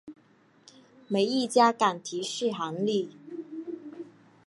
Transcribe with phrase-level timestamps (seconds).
[1.07, 3.15] 没一家敢提续航力